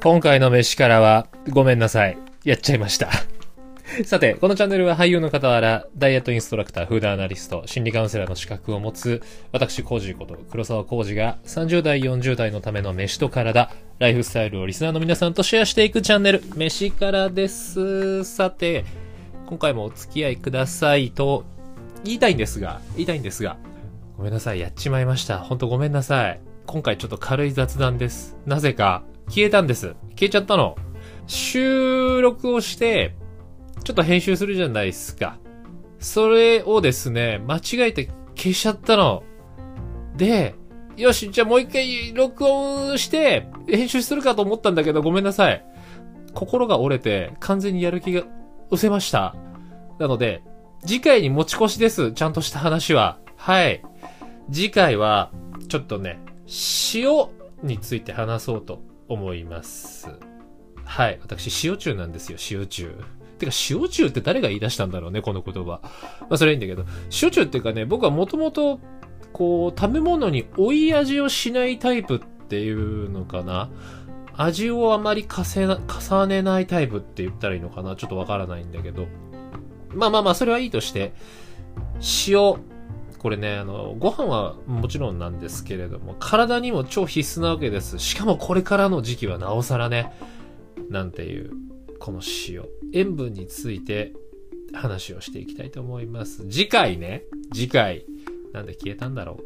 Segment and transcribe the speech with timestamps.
[0.00, 2.16] 今回の飯からは、ごめんなさい。
[2.44, 3.08] やっちゃいました。
[4.06, 9.20] さて、このチャンネルは俳優の傍ら、ダイエットインストラクター、フードアナリスト、心理カウンセラーの資格を持つ、
[9.50, 18.22] 私、コージこと、黒沢コージが、30代、40代のための飯と体、ライフスタイルをリスナーの皆さんとシェアしていくチャンネル、飯からです。
[18.22, 18.84] さて、
[19.48, 21.44] 今回もお付き合いくださいと、
[22.04, 23.56] 言いたいんですが、言いたいんですが、
[24.16, 25.38] ごめんなさい、やっちまいました。
[25.38, 26.40] ほんとごめんなさい。
[26.66, 28.36] 今回ちょっと軽い雑談です。
[28.46, 29.94] なぜか、消えたんです。
[30.10, 30.76] 消えちゃったの。
[31.26, 33.14] 収録をして、
[33.84, 35.38] ちょっと編集するじゃないですか。
[35.98, 39.22] それをですね、間違えて消しちゃったの。
[40.16, 40.54] で、
[40.96, 45.64] よし、じゃあもう一回録音して、編集するかと思ったんだけど、ごめんなさい。
[46.34, 48.24] 心が折れて、完全にやる気が
[48.70, 49.34] 失せました。
[49.98, 50.42] なので、
[50.84, 52.12] 次回に持ち越しです。
[52.12, 53.18] ちゃんとした話は。
[53.36, 53.82] はい。
[54.50, 55.30] 次回は、
[55.68, 56.18] ちょっとね、
[56.94, 57.28] 塩
[57.62, 60.08] について話そうと思います。
[60.84, 61.18] はい。
[61.22, 62.94] 私、塩中なんですよ、塩中。
[63.38, 65.80] てか、塩中って誰が言い出したんだろうね、この言葉。
[66.20, 66.84] まあ、それはいいんだけど。
[67.22, 68.80] 塩中っていうかね、僕はもともと、
[69.32, 73.70] こう、食べ物に追い味をしないタイプっていうのかな。
[74.36, 79.06] 味をあまり重ね重ねないタイプって言ったらいいのかなちょっとわからないんだけど。
[79.92, 81.12] まあまあまあ、それはいいとして、
[82.28, 82.77] 塩。
[83.18, 87.98] これね、あの、ご飯はもちろんなんですけれども、体にも超必須なわけです。
[87.98, 90.12] しかもこれからの時期はなおさらね、
[90.88, 91.50] なんていう、
[91.98, 92.64] この塩。
[92.92, 94.12] 塩分について
[94.72, 96.46] 話をしていきたいと思います。
[96.48, 98.06] 次回ね、次回。
[98.52, 99.44] なんで消えたんだろう。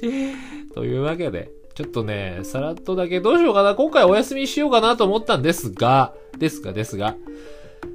[0.74, 3.74] というわけで、ちょっとね、さらっとだけどうしようかな。
[3.74, 7.16] 今回お休みしようかなと思ったんですが、ですが、ですが、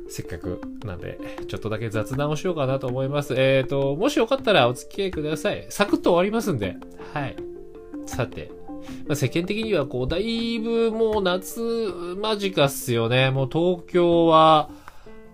[0.10, 3.36] せっかくなんで、ちょっとだけ雑談をしようかなと思います。
[3.38, 5.66] えーと、もしよかったらお付き合いください。
[5.70, 6.76] サクッと終わりますんで。
[7.14, 7.36] はい。
[8.06, 8.52] さて、
[9.08, 11.62] まあ、世間的にはこう、だいぶもう夏
[12.22, 13.30] 間近っすよね。
[13.30, 14.70] もう東京は、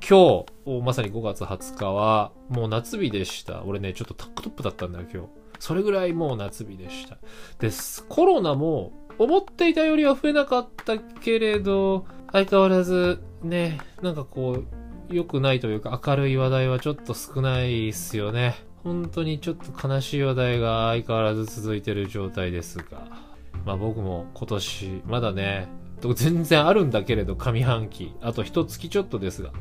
[0.08, 3.64] 今日、まさに5月20日は、もう夏日でした。
[3.64, 5.30] 俺ね、ちょっとタックトップだったんだよ、今日。
[5.60, 7.18] それぐらいもう夏日でした。
[7.60, 8.06] です。
[8.08, 12.06] コロナも、思っていたよりは増えなかったけれど、
[12.36, 14.64] 相変わらず、ね、なんかこ
[15.10, 18.56] う、良くないというか明るい話題はちょっと少ないっすよね。
[18.84, 23.08] 本当にちょっと悲しい話題が相変わらず続いてる状態ですが。
[23.66, 25.70] まあ僕も今年、まだね、
[26.14, 28.14] 全然あるんだけれど、上半期。
[28.20, 29.52] あと一月ちょっとですが。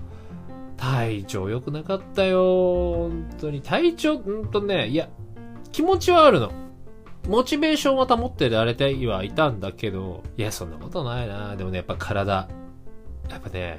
[0.77, 2.43] 体調良くなかったよ。
[2.43, 3.61] 本当に。
[3.61, 5.09] 体調、うんとね、いや、
[5.71, 6.51] 気持ちはあるの。
[7.29, 11.55] モチベーションは保ってられてはいたんだけど、いや、そんなことないな。
[11.55, 12.49] でもね、やっぱ体、
[13.31, 13.79] やっぱね、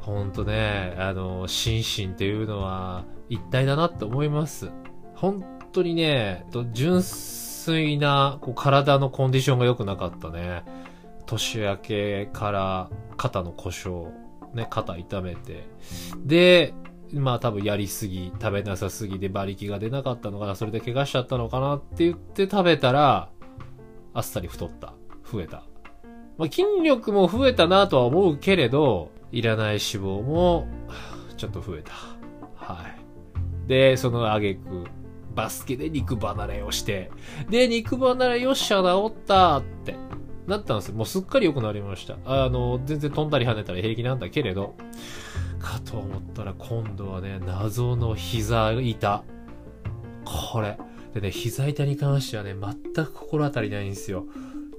[0.00, 4.70] ほんとね、あの、心身っていうのは一体だなって思います。
[5.14, 10.64] 本当にね、純粋なこう体のコンディションが良くなかったね。
[11.26, 14.06] 年明けから肩の故障、
[14.54, 15.68] ね、肩痛めて。
[16.24, 16.74] で、
[17.12, 23.30] まあ多分やりすぎ、食べなさすぎで馬力が出なかったのかな、それで怪我しちゃったのかなって言って食べたら、
[24.14, 24.94] あっさり太った。
[25.30, 25.64] 増えた。
[26.38, 30.66] まあ筋力も増えたなとは思うけれど、いらない脂肪も、
[31.36, 31.92] ちょっと増えた。
[32.56, 33.68] はい。
[33.68, 34.84] で、その挙句、
[35.34, 37.10] バスケで肉離れをして、
[37.50, 39.94] で、肉離れよっしゃ治ったって、
[40.46, 40.94] なったんですよ。
[40.94, 42.16] もうすっかり良くなりました。
[42.24, 44.76] あの、全然飛んだり跳ねたり平気なんだけれど、
[45.58, 49.22] かと思ったら今度はね、謎の膝痛。
[50.24, 50.78] これ。
[51.14, 54.26] でね、膝痛に関してはね、全く心当たりないんですよ。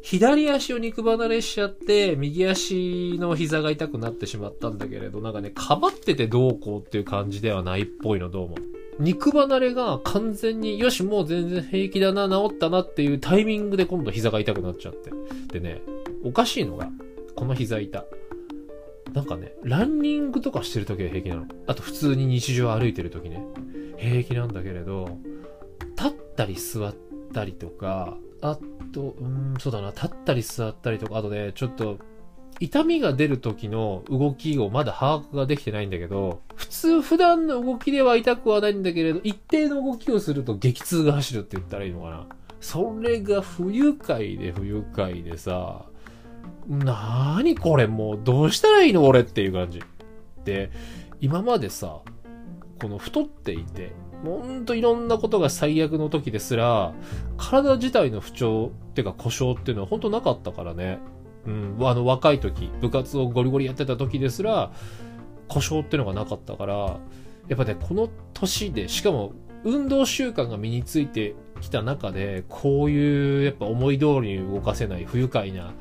[0.02, 8.56] 左足を肉離れしちゃって、右足の膝が痛くなってしまったんだけれど、なんかね、かばっててどうこうっていう感じではないっぽいの、どうも。
[9.00, 15.12] 肉離れが完全に、よし、もう全然平気だな、治ったなっていうタイミングで今度膝が痛くなっちゃって。
[15.52, 15.81] でね、
[16.24, 16.90] おかしいのが、
[17.36, 18.06] この膝痛。
[19.13, 21.46] なんかね、ランニングとかしてる時は平気なの。
[21.68, 23.44] あと普通に日常歩いてる時ね。
[23.97, 25.18] 平気なんだけれど、
[25.97, 26.96] 立ったり座っ
[27.34, 28.57] たりとか、あ
[28.94, 31.98] と、うん、そうだな、立ったり座ったりとか、あとね、ちょっと、
[32.60, 42.25] 痛みが出る時の動きをまだ把握ができてないんだけど、普通普段の動きでは痛くはないんだけれど、一定の動きをすると激痛が走るって言ったらいいのかな。
[42.60, 45.86] それが不愉快で不愉快でさ、
[46.68, 49.81] なーにこれもうどうしたらいいの俺っていう感じ。
[50.44, 50.72] で、
[51.22, 52.01] 今までさ、
[52.81, 53.94] この太っていて、
[54.24, 56.94] ほんといろんなことが最悪の時ですら、
[57.38, 61.00] 体自体の不調っていうか故障っていうのは本当なかったからね。
[61.46, 64.72] うん、あの若い時、部活をゴリゴリやってた時ですら、
[65.48, 67.00] 故障っていうのがなかったから、
[67.48, 69.34] やっぱね、この年で、しかも
[69.64, 75.74] 運動習慣が身についてきた中で、こういうやっぱ思い通りに動かせない不愉快な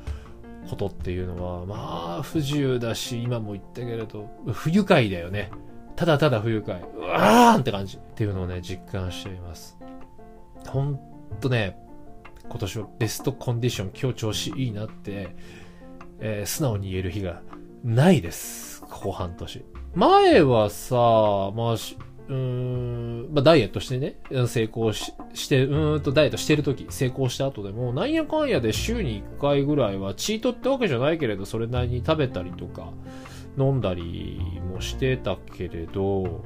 [0.69, 5.51] ことっていうのは、まあ、不自由だし、今も言ったけれど、不愉快だよね。
[5.97, 6.83] ただただ不愉快。
[6.97, 7.97] うわーんって感じ。
[7.97, 9.79] っていうのをね、実感しています。
[10.69, 11.01] ほん
[11.41, 11.79] とね、
[12.49, 15.35] 今年はベストコンディション、今日調子いいなって、
[16.21, 17.43] えー、素直に言える日が
[17.83, 18.83] ないです。
[18.83, 19.65] 後半年。
[19.95, 32.93] 前はさ、まあ、うーん、まあ、ダイエットしてね、成功しして、うーんとダイエットしてるとき、成功した後でも、なんやかんやで週に1回ぐらいは、チートってわけじゃないけれど、それなりに食べたりとか、
[33.59, 34.41] 飲んだり
[34.73, 36.45] もしてたけれど、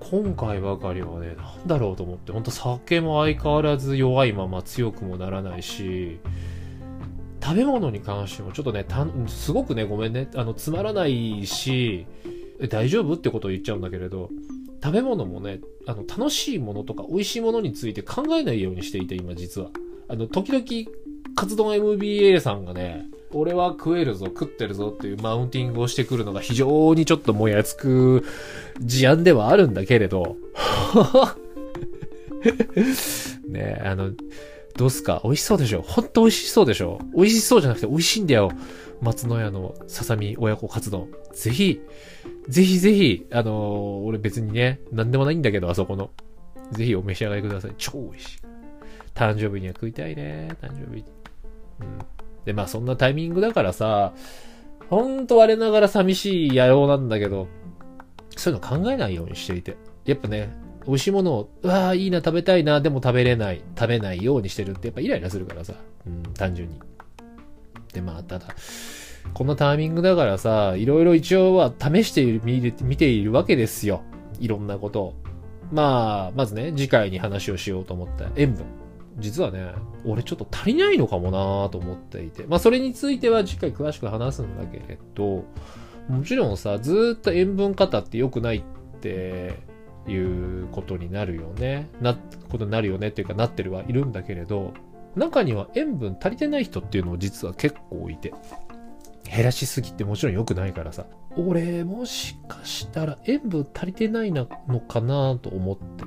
[0.00, 6.20] 今回ばかりはね、なんだろうと思って、ほんと酒も相変わらず弱いまま強くもならないし、
[7.42, 8.86] 食べ物に関してもちょっとね、
[9.28, 12.06] すごくね、ごめんね、あの、つまらないし、
[12.70, 14.30] 大丈夫ってことを言っちゃうんだけれど、
[14.82, 19.70] 食べ物もね、あの、楽しいものとか美味しいものについて考えないようにしていて、今実は。
[20.08, 20.64] あの、時々、
[21.34, 23.06] カツ丼 MBA さんがね、
[23.36, 28.24] 俺は食えるぞ、食ってるぞっていうマウンティングをしてくるのが非常にちょっともやつく
[28.80, 30.36] 事案ではあるんだけれど、
[33.48, 34.12] ねあの、
[34.76, 35.20] どうすか？
[35.24, 35.82] 美味しそうでしょ？
[35.82, 37.00] ほんと美味しそうでしょ？
[37.14, 38.50] 美味しそうじゃなくて美味しいんだよ。
[39.00, 41.08] 松野屋のささみ親子カツ丼。
[41.34, 41.80] ぜひ、
[42.48, 46.10] ぜひぜひ、あのー、俺別にね、なんでもないんだけど、あそこの。
[46.72, 47.74] ぜひお召し上がりください。
[47.76, 48.38] 超美味しい。
[49.14, 50.48] 誕生日には食いたいね。
[50.62, 51.04] 誕生日。
[51.80, 51.98] うん。
[52.46, 54.14] で、まあそんなタイミングだからさ、
[54.88, 57.48] ほんと我ながら寂しい野郎なんだけど、
[58.36, 59.76] そういうの考えないようにしていて。
[60.04, 60.56] やっぱね、
[60.86, 65.74] 美味しいものを、うわーいいな、食べたいな、でも食べれない、食べないようにしてるってやっぱイライラするからさ。
[66.06, 66.78] うん、単純に。
[67.92, 68.46] で、まあ、ただ、
[69.34, 74.02] このタイミングだからさ、いろいろ一応は試している、見ているわけですよ。
[74.38, 75.14] いろんなことを。
[75.72, 78.64] まあ、まずね、次回に話をしようと思った塩分。
[79.18, 79.72] 実はね、
[80.04, 82.44] 俺ちょっと足りないのかもなと思っていて。
[82.46, 85.44] まあ、それについては次回詳しく話すんだけれど、
[86.08, 88.62] もちろんさ、ずっと塩分過多って良くないっ
[89.00, 89.54] て
[90.06, 91.88] いうことになるよね。
[92.00, 92.14] な、
[92.50, 94.74] ことになるよねっていうかなってるはいるんだけれど、
[95.16, 98.32] 中には塩分足りてない人っていうのも実は結構いて。
[99.24, 101.06] 減らしすぎってもちろん良くないからさ。
[101.36, 106.04] 俺、もしかしたら塩分足りてないのかなと思って。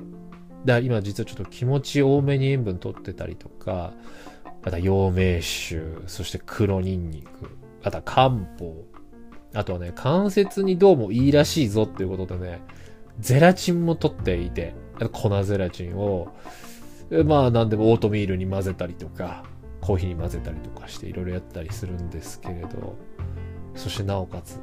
[0.64, 3.92] だ今実はちょっと気持ち多めに塩分取ってたりとか、
[4.62, 7.50] また陽明酒、そして黒ニンニク、
[7.82, 8.84] あとは漢方、
[9.54, 12.60] あとはね、関節にどうもいいらしいぞっていうことでね、
[13.18, 14.74] ゼラチンも取っていて、
[15.12, 16.28] 粉ゼラチンを、
[17.24, 19.44] まあ何でもオートミールに混ぜたりとか、
[19.80, 22.96] コーヒーに混ぜたりとかしていろいろやったりするんですけれど、
[23.74, 24.60] そしてなおかつ、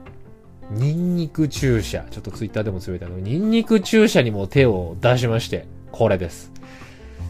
[0.69, 2.05] ニンニク注射。
[2.11, 3.19] ちょっとツイッターでもつぶやいたの。
[3.19, 6.51] ニンニク注射にも手を出しまして、これです。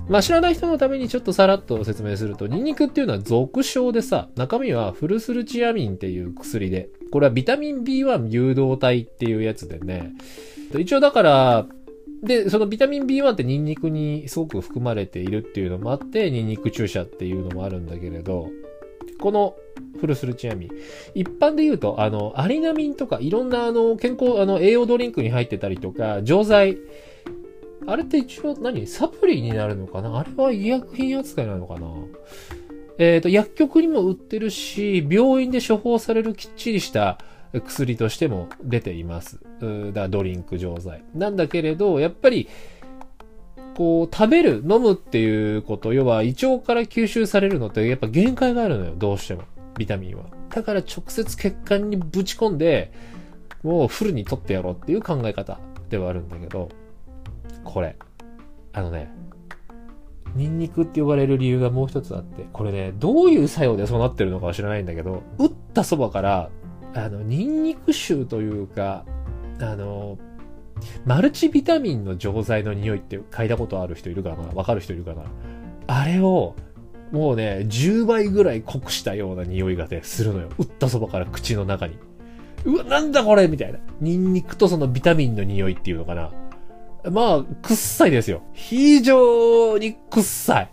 [0.09, 10.13] まあ知らない人のためにちょっとさらっと説明すると、ニンニクっていうのは俗称でさ、中身はフルスルチアミンっていう薬で、これはビタミン B1 誘導体っていうやつでね、
[10.77, 11.67] 一応だから、
[12.23, 18.49] で、そのビタミン B1 ってニンニクにすごく含まれているっていうのもあって、ニンニク注射っていうのもあるんだけれど、
[19.19, 19.55] この
[19.99, 20.69] フルスルチアミン。
[21.15, 26.77] 一般で言うと、あの、アリナミンとかいろんなあの、健康、あの、栄養ドリンクに入ってたりとか、錠剤。
[27.87, 30.19] あれって一応何サプリになるのかな？
[30.19, 31.87] あれは医薬品扱いなのかな？
[32.99, 37.19] えっ、ー、と、薬局にも売ってるし、病院で処方されるきっちりした
[37.53, 39.39] 薬としても出ています。
[39.93, 41.03] だドリンク錠剤。
[41.15, 42.49] なんだけれど、やっぱり、
[43.75, 49.43] こう、食べる、飲むっていうこと、要は胃腸から吸収されるのってやっぱ限界があるのよ、どうしても。
[49.77, 50.25] ビタミンは。
[50.49, 52.91] だから直接血管にぶち込んで、
[53.61, 56.69] もうフルに取ってやろうっていう考え方ではあるんだけど、
[57.71, 57.95] これ。
[58.73, 59.11] あのね、
[60.35, 66.49] ニンニクって呼ばれる理由がもう一つあって、これね、どういう作用でそうなってるのかは知らないんだけど、打ったそばから
[66.93, 69.05] あの、ニンニク臭というか、
[69.59, 70.17] あの、
[71.05, 75.23] マルチビタミンの錠剤の匂いって嗅いだことある人いるかなわかる人いるかな
[75.87, 76.55] あれを、
[77.11, 80.49] もうね、10倍ぐらい濃くしたような匂いがね、するのよ。
[80.57, 81.97] 打ったそばから口の中に。
[82.65, 83.79] うわ、なんだこれみたいな。
[84.01, 86.31] ニンニクとそのビタミンの匂いっていうのかな。
[87.11, 88.41] まあ、くっさいですよ。
[88.53, 90.71] 非常にくっさい。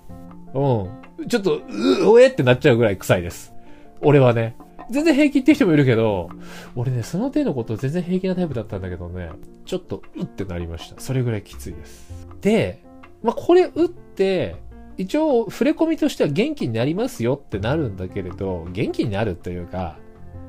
[0.54, 1.28] うん。
[1.28, 3.52] ちょっと、う、おえってなっちゃうぐらい臭いです。
[4.00, 4.56] 俺はね。
[4.90, 6.28] 全然平気って人もいるけど、
[6.76, 9.30] 俺ね、その手のこと全然平気なタイプだったんだけどね、
[9.64, 11.00] ちょっと、うってなりました。
[11.00, 12.26] それぐらいきついです。
[12.40, 12.84] で、
[13.22, 14.56] まあ、これ打って、
[14.96, 19.98] 一応、触れ込みとしては元気になりますよってなるんだけれど、元気になるというか、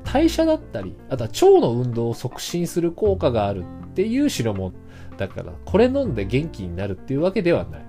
[0.04, 4.72] 代謝だったり、あとは腸の運動を促進する効果があるっていう代物
[5.16, 7.86] だから、これ飲んで元気になるっていうわけではない。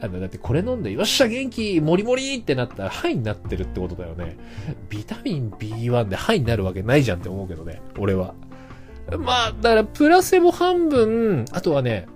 [0.00, 4.36] あの、だってこれ飲んで、よっしゃ元気もりもりってなったら、ハイになってるってことだよね。
[4.90, 7.80] ビタミン B1 でハイになるわけないじゃんって思うけどね。
[7.98, 8.34] 俺は。
[9.18, 12.06] まあ、だからプラセボ半分、あとはね、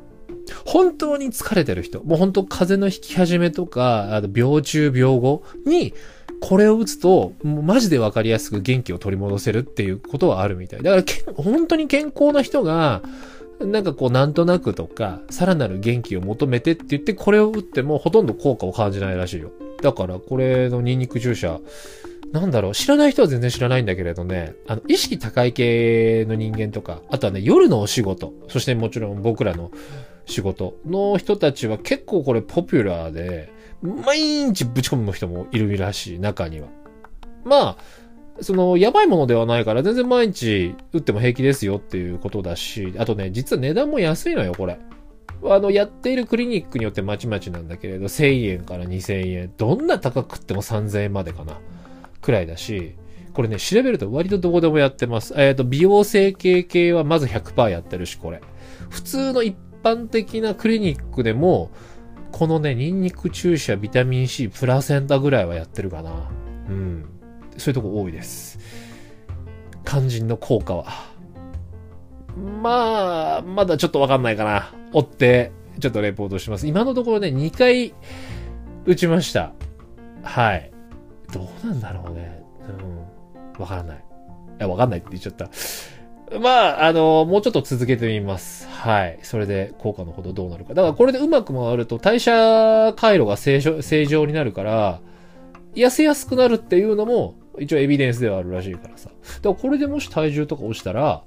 [0.67, 5.95] 本当に疲れてる人、もう本当風邪の引き始めとか、あの病中病後に、
[6.41, 10.83] これを打つと、もうマジでわかりやすく元気を取り戻せるっていうことはあるみたい。
[10.83, 13.03] だからけ、本当に健康な人が、
[13.61, 19.51] なんかこう、なんとなくとか、さらなる元気を求めてって言って、これを打ってもほとんど効果を感じないらしいよ。
[19.83, 21.61] だから、これのニンニク注射、
[22.33, 29.71] なんだろう、知らない人は全然知らないんだけれどね、あの、意識高い系の人間とか、あとはね、夜のお仕事、そしてもちろん僕らの
[30.27, 33.53] 仕事の人たちは結構これポピュラーで、
[33.83, 36.69] 毎日ぶち込む人もいるらしい、中には。
[37.45, 37.77] まあ、
[38.43, 44.79] その、やばいものではないから、全然毎日打っても平気ですよっていうことだし、あとね、実は値段も安いのよ、これ。
[45.45, 49.53] あの、やっているクリニックによってまちまちなんだけれど、1000円から2000円。
[49.57, 51.59] どんな高くっても3000円までかな。
[52.21, 52.95] くらいだし、
[53.33, 55.35] これね、調べると割とどこでもやってます。
[55.37, 58.41] えっ、ー、と、美容整形系はまず100%やってるし、これ。
[58.91, 61.71] 普通の一般的なクリニックでも、
[62.33, 66.31] このね、ニンニク注射、ビタミン C、プラセンタぐらいはやってるかな。
[66.69, 67.20] うん。
[67.61, 68.59] そういうとこ多いです。
[69.85, 70.87] 肝心の効果は。
[72.63, 74.73] まあ、まだちょっとわかんないかな。
[74.93, 76.67] 追って、ちょっとレポートします。
[76.67, 77.95] 今のところね、2回
[78.87, 79.53] 打ちました。
[80.23, 80.71] はい。
[81.33, 82.43] どうなんだろうね。
[83.57, 83.61] うん。
[83.61, 83.97] わからない。
[83.97, 84.01] い
[84.59, 85.51] や、わかんないって言っちゃった。
[86.39, 88.69] まあ、あの、もうちょっと続けてみます。
[88.69, 89.19] はい。
[89.23, 90.75] それで効果のほどどうなるか。
[90.75, 95.01] だからこれでうまく回ると代謝回路が正常正常になるから、
[95.75, 99.11] 痩せやすくなるっていうのも一応エビデンスではあるらしいからさ。
[99.11, 101.23] だからこれでもし体重とか落ちたら、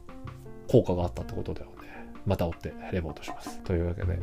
[0.67, 1.73] 効果があったってことだよね。
[2.25, 3.59] また追ってレポートします。
[3.63, 4.17] というわけで、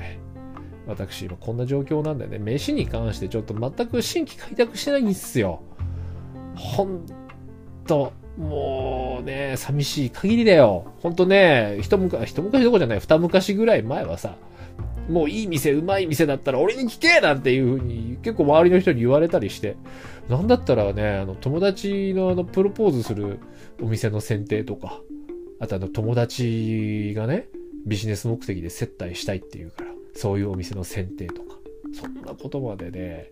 [0.86, 5.62] 私今こんな状況なんでね、飯に関してちょっと全く新規開拓してないんですよ。
[6.56, 7.06] ほん
[7.86, 10.92] と、もうね、寂しい限りだよ。
[11.00, 14.36] ほんとね、一昔、一昔どころじゃない、二昔ぐらい前はさ、
[15.10, 19.76] もういい店、うまい店だったら俺に聞けなんていう風に結構周りの人に言われたりして、
[20.28, 23.40] なんだったらね、あの友達のあのプロポーズする
[23.82, 25.00] お店の選定とか、
[25.58, 27.48] あとあの友達がね、
[27.86, 31.56] ビジネス目的で接待したいっていうから、そういうお店の選定とか、
[31.92, 33.30] そんなことまでね、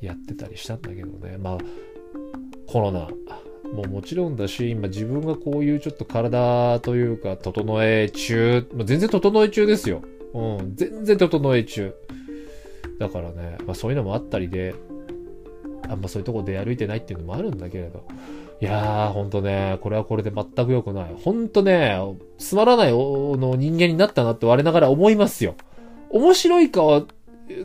[0.00, 1.58] やってたりしたんだけどね、まあ、
[2.66, 3.08] コロナ、
[3.72, 10.02] もうもちろんだし、今自分がこういうちょっと体というか、整え中、まあ、全然整え中ですよ。
[10.32, 11.94] うん、全然整え中。
[12.98, 14.74] だからね、まあそういうのもあったりで、
[15.88, 18.04] あんまそういうとこ出歩いてないっていうのもあるんだけれど。
[18.60, 21.14] いやー、ほんとね、これはこれで全く良くない。
[21.18, 21.98] ほんとね、
[22.38, 25.54] つまらないの人間になったなって我ながら思いますよ。
[26.10, 27.04] 面白いかは、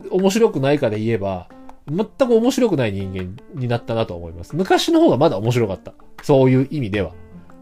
[0.10, 1.50] 面白くないかで言えば、
[1.88, 4.56] 全く面白くない人間になったなと思います。
[4.56, 5.94] 昔の方がまだ面白かった。
[6.24, 7.12] そういう意味では。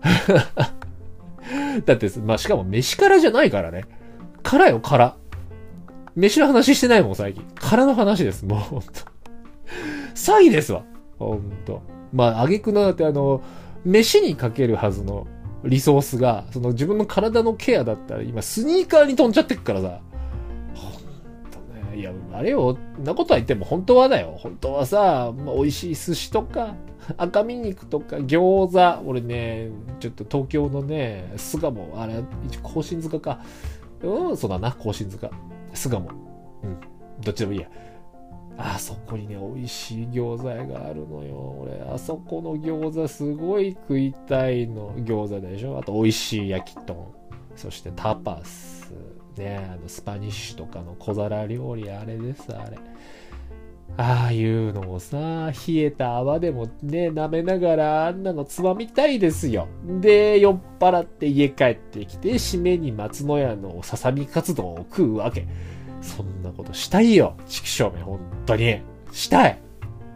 [1.86, 3.86] だって、まあ、しかも飯からじゃないからね。
[4.44, 5.16] からよ、から。
[6.16, 7.44] 飯の話してないもん、最近。
[7.56, 8.88] からの話です、もう、ほんと。
[10.14, 10.84] 詐欺ですわ。
[11.18, 11.82] ほんと。
[12.12, 13.42] まあ、あげくのだってあの、
[13.84, 15.28] 飯にかけるはずの
[15.64, 20.00] リソースが、その自分の体のケアだったら、今スニーカーに飛んじゃってっからさ。
[20.76, 20.92] ほん
[21.50, 21.60] と
[21.92, 22.00] ね。
[22.00, 24.36] いや、あれよ、なことは言っても本当はだよ。
[24.38, 26.76] 本当はさ、まあ、美味しい寿司とか、
[27.18, 29.10] 赤身肉とか餃子。
[29.10, 29.70] 俺ね、
[30.00, 32.24] ちょっと東京のね、巣鴨、あれ、
[32.62, 33.40] 甲信塚か。
[34.04, 35.30] うん、そうだな、甲信塚。
[35.74, 36.08] 巣鴨。
[36.64, 36.78] うん。
[37.22, 37.68] どっちでもいいや。
[38.56, 41.36] あそこにね、美味しい餃子屋があるのよ。
[41.62, 44.94] 俺、あそこの餃子すごい食いたいの。
[44.98, 45.80] 餃子でしょ？
[45.80, 46.96] あと、美味しい焼き豚。
[47.56, 48.94] そしてタパス。
[49.38, 52.78] ね、あの、スパニッシュとかの小皿料理、あれです、あれ。
[53.96, 59.68] ああいうのをさ、冷えた泡でもね、舐めながらあんなのつまみたいですよ。
[60.02, 65.48] で、酔っ払って家帰ってきて、締めに松の屋のささみカツ丼を食うわけ。
[66.02, 67.36] そんなことしたいよ。
[67.48, 68.82] 畜生め、本当に。
[69.12, 69.60] したい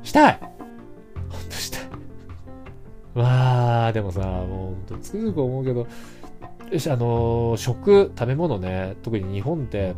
[0.02, 0.40] したい
[1.30, 1.82] ほんとしたい。
[3.14, 5.88] わあ、でもさ、もうほんとつくづく思うけど、
[6.72, 9.94] よし、あの、食、食べ物ね、特に日本って、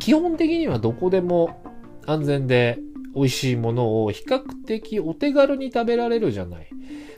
[0.00, 1.61] 基本的にはどこでも
[2.06, 2.78] 安全で
[3.14, 6.68] 美味しいものを比較的お手軽に食べられるじゃない。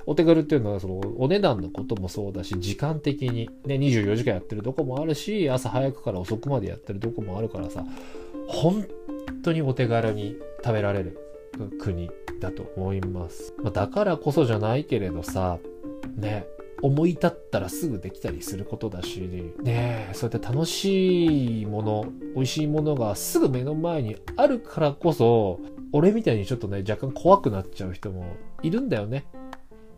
[0.06, 7.84] お手軽っていうのはそのお値段のこともそうだし、時間的にね、24時間やってるとこもあるし、朝早くから遅くまでやってるとこもあるからさ、
[8.46, 8.86] 本
[9.42, 11.18] 当にお手軽に食べられる
[11.78, 12.10] 国
[12.40, 13.54] だと思います。
[13.62, 15.58] ま、だからこそじゃないけれどさ、
[16.16, 16.46] ね、
[16.82, 25.60] 思い立ったらすぐできたりすることだし、ねそうやって楽しいもの、美味しいものがすぐ目の前にあるからこそ、
[25.92, 28.26] 俺みたいにちょっとね、若干怖くなっちゃう人も
[28.62, 29.26] いるんだよね。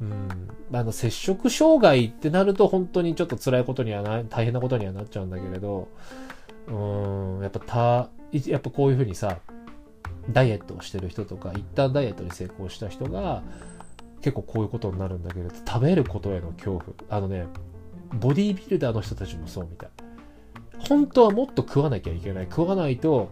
[0.00, 0.28] うん。
[0.73, 5.88] あの、接触障害ってなると本当にちょっと辛いことにはな、大変なことにはなっちゃうんだけれど、
[6.68, 8.11] うん、やっぱた、
[8.50, 9.38] やっぱこういうふうにさ、
[10.30, 13.42] ダイエットをしてる人とか、一旦ダイエットに成功した人が、
[14.20, 16.82] 結構こういうことになるんだけど、食べることへの恐怖。
[17.08, 17.46] あのね、
[18.14, 19.90] ボディービルダーの人たちもそうみたい。
[20.88, 22.46] 本当はもっと食わなきゃいけない。
[22.49, 23.30] 食わないと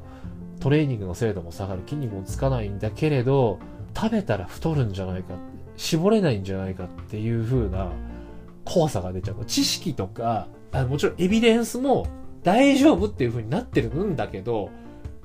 [0.60, 1.82] トレーニングの精度も下がる。
[1.84, 3.58] 筋肉もつかないんだけれど、
[3.96, 5.34] 食べたら太るんじゃないか。
[5.76, 7.90] 絞れないんじゃないかっていう風な
[8.64, 9.44] 怖さが出ちゃう。
[9.44, 12.06] 知識とか、あもちろんエビデンスも
[12.42, 14.70] 大丈夫っていう風になってるんだけど、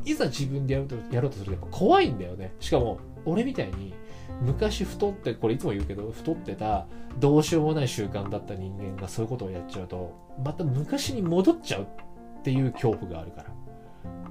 [0.06, 2.54] いざ自分でやるとやろうとするとやっぱ怖いんだよね。
[2.60, 3.94] しかも、俺みたいに
[4.41, 6.86] 昔太って、これいつも言うけど、太ってた、
[7.19, 13.50] どうしようもない習慣だった人間がそういうことをやっちゃうと、また昔に戻っちゃうっていう恐怖があるから。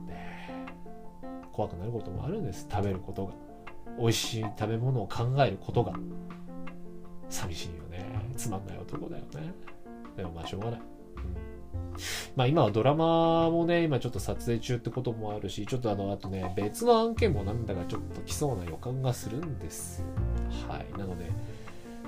[0.07, 0.55] ね、
[1.53, 2.67] 怖くなることもあるんです。
[2.71, 3.33] 食べることが。
[3.99, 5.93] 美味しい食べ物を考えることが。
[7.29, 8.07] 寂しいよね。
[8.37, 9.53] つまんない男だよね。
[10.17, 10.81] でもまあしょうがない。
[12.37, 20.05] まあ今はドラマもね、今ちょっと撮影中ってこともあるし、ちょっとあの、あとね、別の案件もなんだかちょっと来そうな予感がするんです
[20.69, 20.99] はい。
[20.99, 21.31] なので、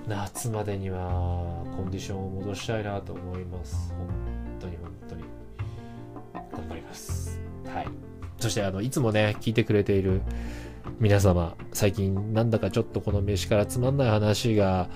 [0.09, 3.92] 夏までにはコンディションを戻したいなと思います。
[3.97, 4.09] 本
[4.61, 5.25] 当に本当に。
[6.52, 7.40] 頑張ります。
[7.66, 7.88] はい。
[8.38, 10.23] そしてあの、いつもね、聞いてくれている
[10.99, 14.88] 皆様、最近なんだかちょっとこの飯からつまんない話が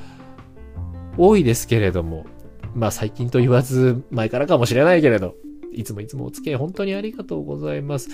[1.17, 2.27] 多いですけれども、
[2.75, 5.35] まあ最近と言わず前からかもしれないけれど、
[5.73, 8.09] いつもいつもお付き合い本当にありがとうございます。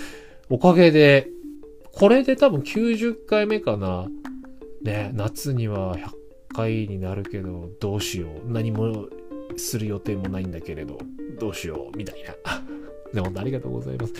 [0.49, 1.29] おかげで、
[1.93, 4.07] これで多分90回目かな。
[4.81, 6.09] ね、夏には100
[6.55, 8.51] 回になるけど、どうしよう。
[8.51, 9.07] 何も
[9.57, 10.97] する予定もないんだけれど、
[11.39, 11.97] どうしよう。
[11.97, 12.33] みたいな。
[13.13, 14.13] で、 本当ありがとうございます。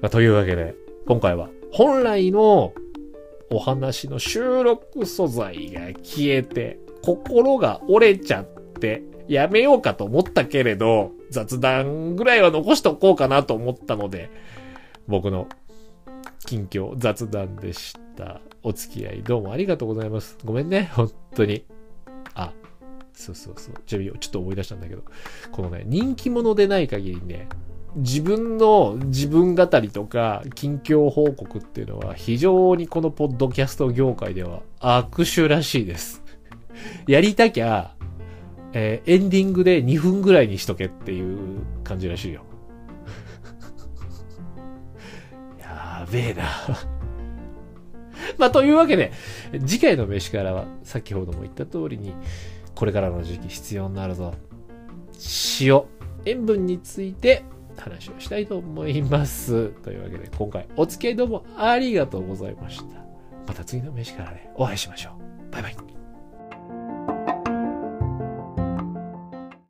[0.00, 0.74] まあ、というわけで、
[1.06, 2.72] 今回は本来の
[3.50, 8.46] お話の収録素材が消えて、心が折れちゃっ
[8.80, 14.30] て、やめようかと思ったけれど、雑談ぐらいは残しとこうかなと思ったので、
[15.08, 15.48] 僕の
[16.46, 18.40] 近況雑談でした。
[18.64, 20.38] お付き合いどうもありがとうございます。
[20.44, 21.64] ごめんね、本当に。
[22.34, 22.52] あ、
[23.12, 23.74] そうそうそう。
[23.86, 25.02] ちなみにちょっと思い出したんだけど、
[25.50, 27.48] このね、人気者でない限りね、
[27.96, 36.22] 自分の自分語りとか近況報告っていうのは非常にこのポッドキャスト業界では握手らしいです。
[37.06, 37.94] やりたきゃ
[38.74, 42.44] えー、エンディングで2分ぐらいにしとけっていう感じらしいよ。
[45.60, 46.44] やべえな
[48.38, 49.12] まあ、というわけで、
[49.66, 52.14] 次回の飯からは、先ほども言った通りに、
[52.74, 54.34] これからの時期必要になるぞ。
[55.60, 55.82] 塩、
[56.24, 57.44] 塩分について
[57.76, 59.68] 話をしたいと思います。
[59.82, 62.84] というわけで、今回お付き合いどうもありがとうございました。
[63.46, 65.52] また次の飯からね、お会いしましょう。
[65.52, 66.01] バイバイ。